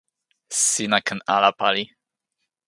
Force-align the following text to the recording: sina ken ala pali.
sina 0.67 0.97
ken 1.07 1.19
ala 1.35 1.49
pali. 1.59 1.83